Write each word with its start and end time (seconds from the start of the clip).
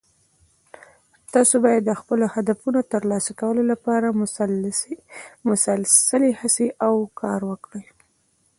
تاسو 1.33 1.55
باید 1.65 1.81
د 1.85 1.91
خپلو 2.01 2.25
هدفونو 2.35 2.79
د 2.83 2.87
ترلاسه 2.93 3.31
کولو 3.41 3.63
لپاره 3.71 4.17
مسلسلي 5.51 6.31
هڅې 6.41 6.67
او 6.87 6.95
کار 7.21 7.41
وکړئ 7.51 7.85